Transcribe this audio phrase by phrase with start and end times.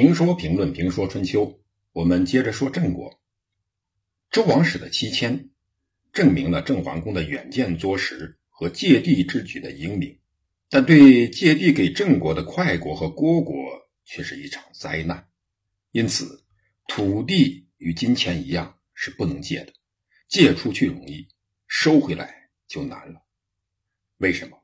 [0.00, 3.20] 评说评论评说春秋，我们接着说郑国。
[4.30, 5.50] 周王室的七迁，
[6.12, 10.16] 证明了郑桓公的远见卓识和借地之举的英明，
[10.68, 13.56] 但对借地给郑国的快国和虢国
[14.04, 15.26] 却是一场灾难。
[15.90, 16.44] 因此，
[16.86, 19.72] 土地与金钱一样是不能借的，
[20.28, 21.26] 借出去容易，
[21.66, 23.20] 收回来就难了。
[24.18, 24.56] 为什么？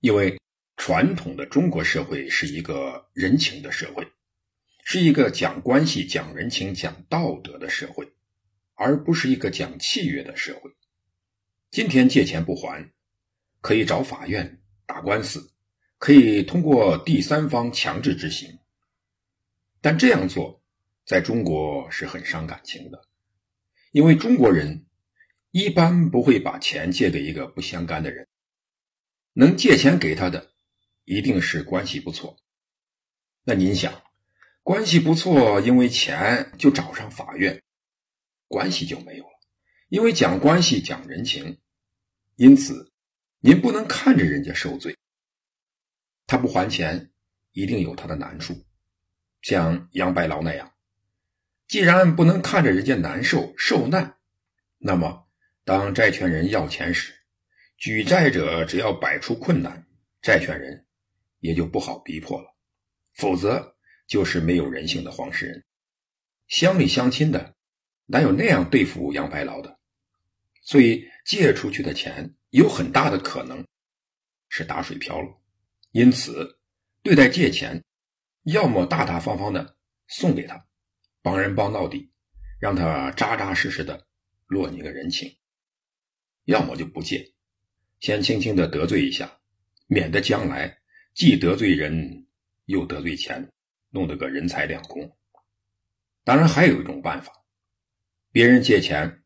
[0.00, 0.38] 因为
[0.76, 4.06] 传统的中国社会是一个人情的社会，
[4.84, 8.12] 是一个讲关系、讲人情、讲道德的社会，
[8.74, 10.70] 而不是一个讲契约的社会。
[11.70, 12.92] 今天借钱不还，
[13.60, 15.52] 可以找法院打官司，
[15.98, 18.58] 可以通过第三方强制执行。
[19.80, 20.62] 但这样做
[21.06, 23.00] 在中国是很伤感情的，
[23.92, 24.84] 因为中国人
[25.52, 28.28] 一般不会把钱借给一个不相干的人。
[29.32, 30.52] 能借钱给他的，
[31.04, 32.36] 一定是关系不错。
[33.44, 34.02] 那您想，
[34.62, 37.62] 关系不错，因为钱就找上法院，
[38.46, 39.30] 关系就没有了。
[39.88, 41.58] 因为讲关系讲人情，
[42.36, 42.92] 因此
[43.40, 44.96] 您不能看着人家受罪。
[46.26, 47.10] 他不还钱，
[47.50, 48.64] 一定有他的难处。
[49.42, 50.72] 像杨白劳那样，
[51.66, 54.16] 既然不能看着人家难受受难，
[54.78, 55.26] 那么
[55.64, 57.12] 当债权人要钱时，
[57.76, 59.84] 举债者只要摆出困难，
[60.22, 60.86] 债权人
[61.40, 62.54] 也就不好逼迫了，
[63.14, 63.71] 否则
[64.12, 65.64] 就是没有人性的黄世仁。
[66.46, 67.54] 乡里乡亲的
[68.04, 69.78] 哪有那样对付杨白劳的？
[70.60, 73.66] 所以借出去的钱有很大的可能
[74.50, 75.40] 是打水漂了。
[75.92, 76.58] 因此，
[77.02, 77.82] 对待借钱，
[78.42, 79.78] 要么大大方方的
[80.08, 80.62] 送给他，
[81.22, 82.12] 帮人帮到底，
[82.60, 84.06] 让他扎扎实实的
[84.44, 85.26] 落你个人情；
[86.44, 87.32] 要么就不借。
[88.00, 89.40] 先轻轻的得罪一下，
[89.86, 90.82] 免得将来
[91.14, 92.26] 既得罪人
[92.66, 93.50] 又得罪钱，
[93.92, 95.16] 弄得个人财两空。
[96.24, 97.32] 当然，还有一种办法，
[98.32, 99.22] 别人借钱，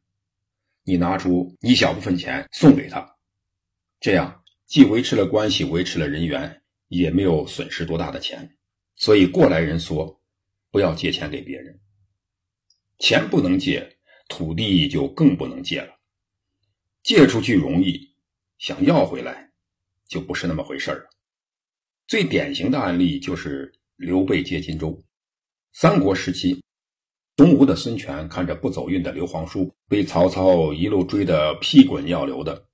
[0.84, 3.16] 你拿出一小部分钱送给他，
[3.98, 8.56] 这样既维持了关系，维持了人缘，也没有损失多大的钱。
[8.96, 10.20] 所以过来人说，
[10.70, 11.80] 不要借钱给别人，
[12.98, 13.98] 钱不能借，
[14.28, 15.94] 土地就更不能借了，
[17.02, 18.14] 借出去容易。
[18.58, 19.50] 想要回来，
[20.08, 21.06] 就不是那么回事儿
[22.06, 25.02] 最典型的案例就是刘备借荆州。
[25.72, 26.62] 三国时期，
[27.34, 32.66] 东吴的孙权看着不走运的刘皇叔被曹操一路追得屁滚尿流的，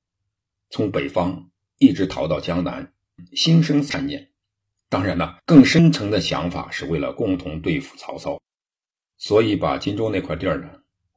[0.70, 2.92] 从北方一直逃到江南，
[3.34, 4.30] 心生残念。
[4.88, 8.40] 当然了，更深层的想法是为了共同对付曹操，
[9.16, 10.68] 所以把荆州那块地儿呢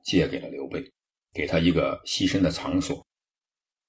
[0.04, 0.92] 借给了刘备，
[1.34, 3.06] 给他一个栖身的场所。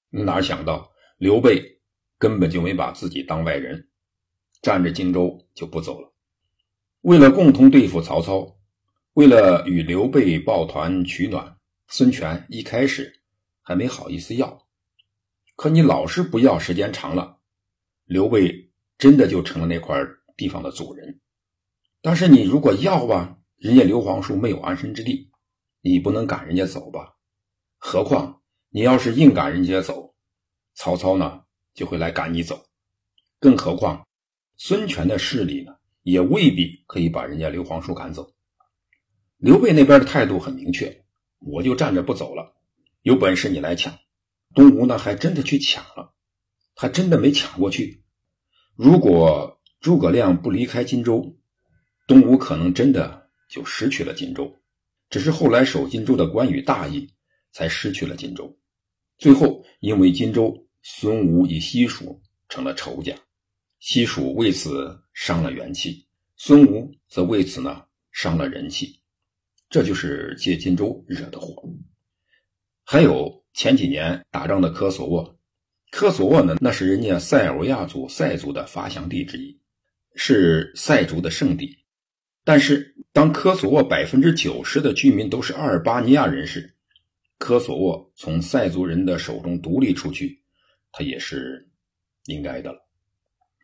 [0.09, 1.79] 哪想到刘备
[2.17, 3.87] 根本就没把自己当外人，
[4.61, 6.13] 占着荆州就不走了。
[7.01, 8.57] 为了共同对付曹操，
[9.13, 11.57] 为了与刘备抱团取暖，
[11.87, 13.21] 孙权一开始
[13.61, 14.65] 还没好意思要。
[15.55, 17.39] 可你老是不要，时间长了，
[18.05, 19.99] 刘备真的就成了那块
[20.35, 21.19] 地方的主人。
[22.01, 25.31] 但是你如果要吧，人家刘皇叔没有安身之地，
[25.81, 27.15] 你不能赶人家走吧？
[27.77, 28.41] 何况。
[28.69, 30.13] 你要是硬赶人家走，
[30.75, 31.41] 曹操呢
[31.73, 32.65] 就会来赶你走。
[33.39, 34.05] 更何况，
[34.57, 38.33] 孙权的势力呢也未必可以把人家刘皇叔赶走。
[39.37, 41.05] 刘备那边的态度很明确，
[41.39, 42.55] 我就站着不走了，
[43.03, 43.97] 有本事你来抢。
[44.53, 46.13] 东吴呢还真的去抢了，
[46.75, 48.03] 他真的没抢过去。
[48.75, 51.37] 如果诸葛亮不离开荆州，
[52.07, 54.59] 东吴可能真的就失去了荆州。
[55.09, 57.09] 只是后来守荆州的关羽大意。
[57.53, 58.55] 才失去了荆州，
[59.17, 63.15] 最后因为荆州，孙吴与西蜀成了仇家，
[63.79, 68.99] 西蜀为此伤了元气，孙吴则为此呢伤了人气，
[69.69, 71.63] 这就是借荆州惹的祸。
[72.83, 75.39] 还有前几年打仗的科索沃，
[75.91, 79.59] 科索沃呢那是人家塞尔维亚族塞族的发祥地之一，
[80.15, 81.77] 是塞族的圣地，
[82.43, 86.75] 但是当科索沃百分之九十的居民都是阿尔巴尼亚人时，
[87.37, 90.41] 科索沃从塞族人的手中独立出去，
[90.91, 91.69] 他也是
[92.25, 92.86] 应该的了。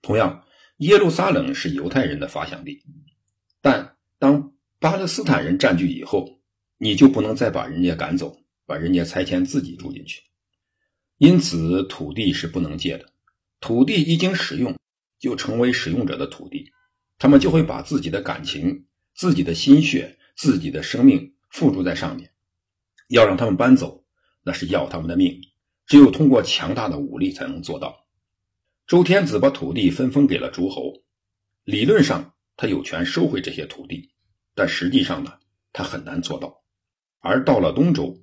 [0.03, 0.43] 同样，
[0.77, 2.83] 耶路撒冷是犹太人的发祥地，
[3.61, 6.41] 但当巴勒斯坦人占据以后，
[6.77, 10.21] 你就不能再把人家赶走，把人家拆迁自己住进去。
[11.19, 13.05] 因此，土地是不能借的。
[13.61, 14.77] 土地一经使用，
[15.17, 16.69] 就成为使用者的土地，
[17.17, 18.85] 他们就会把自己的感情、
[19.15, 22.29] 自己的心血、自己的生命付诸在上面。
[23.07, 24.03] 要让他们搬走，
[24.43, 25.39] 那是要他们的命。
[25.85, 28.02] 只有通过强大的武力才能做到。
[28.85, 30.93] 周天子把土地分封给了诸侯，
[31.63, 34.11] 理论上他有权收回这些土地，
[34.53, 35.31] 但实际上呢，
[35.71, 36.61] 他很难做到。
[37.19, 38.21] 而到了东周，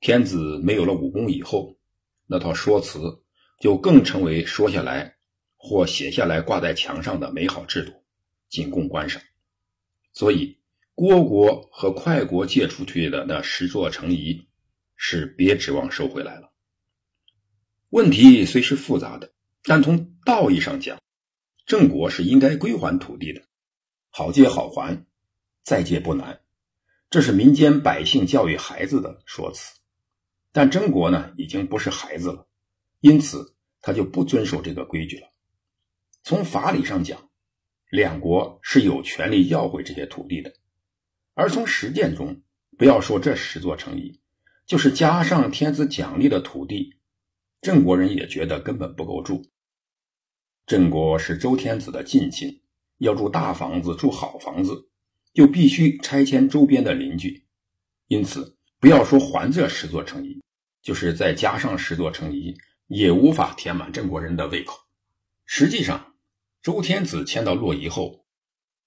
[0.00, 1.78] 天子没有了武功以后，
[2.26, 3.00] 那套说辞
[3.60, 5.14] 就更成为说下来
[5.56, 7.92] 或写下来挂在墙上的美好制度，
[8.48, 9.22] 仅供观赏。
[10.12, 10.58] 所以，
[10.96, 14.44] 虢国和快国借出去的那十座城邑，
[14.96, 16.50] 是别指望收回来了。
[17.90, 20.98] 问题虽是复杂的，但从道义上讲，
[21.66, 23.42] 郑国是应该归还土地的。
[24.08, 25.06] 好借好还，
[25.62, 26.40] 再借不难，
[27.10, 29.78] 这是民间百姓教育孩子的说辞。
[30.52, 32.48] 但郑国呢，已经不是孩子了，
[33.00, 35.28] 因此他就不遵守这个规矩了。
[36.24, 37.30] 从法理上讲，
[37.88, 40.52] 两国是有权利要回这些土地的，
[41.34, 42.42] 而从实践中，
[42.76, 44.20] 不要说这十座城邑，
[44.66, 46.96] 就是加上天子奖励的土地，
[47.60, 49.42] 郑国人也觉得根本不够住。
[50.66, 52.60] 郑国是周天子的近亲。
[53.00, 54.90] 要住大房子，住好房子，
[55.32, 57.46] 就必须拆迁周边的邻居。
[58.08, 60.42] 因此，不要说还这十座城邑，
[60.82, 62.54] 就是再加上十座城邑，
[62.88, 64.78] 也无法填满郑国人的胃口。
[65.46, 66.12] 实际上，
[66.62, 68.26] 周天子迁到洛邑后，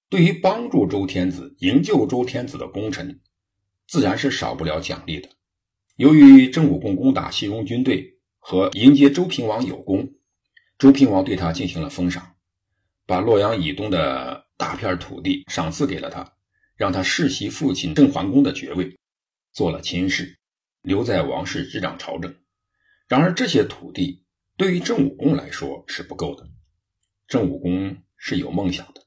[0.10, 3.20] 对于帮助周天子营救周天子的功臣，
[3.88, 5.28] 自然是少不了奖励的。
[5.96, 8.13] 由于郑武公攻打西戎军队
[8.46, 10.16] 和迎接周平王有功，
[10.78, 12.36] 周平王对他进行了封赏。
[13.06, 16.34] 把洛阳以东的大片土地赏赐给了他，
[16.76, 19.00] 让他世袭父亲郑桓公的爵位，
[19.54, 20.38] 做了亲事，
[20.82, 22.36] 留在王室执掌朝政。
[23.08, 24.26] 然而这些土地
[24.58, 26.50] 对于郑武公来说是不够的。
[27.30, 29.06] 郑武公是有梦想的，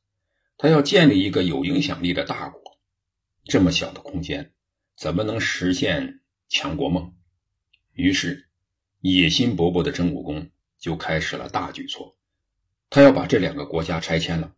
[0.56, 2.62] 他要建立一个有影响力的大国。
[3.44, 4.54] 这么小的空间，
[4.96, 7.14] 怎么能实现强国梦？
[7.92, 8.45] 于是，
[9.14, 12.16] 野心勃勃的真武公就开始了大举措。
[12.90, 14.52] 他要把这两个国家拆迁了，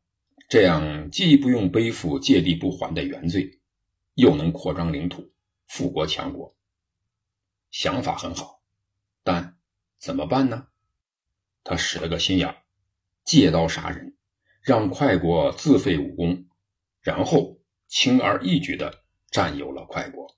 [0.49, 3.61] 这样既不用背负借地不还的原罪，
[4.15, 5.31] 又能扩张领土、
[5.67, 6.57] 富国强国。
[7.71, 8.63] 想法很好，
[9.23, 9.59] 但
[9.99, 10.69] 怎么办呢？
[11.63, 12.57] 他使了个心眼
[13.25, 14.17] 借刀杀人，
[14.63, 16.47] 让快国自废武功，
[17.03, 20.38] 然后轻而易举地占有了快国。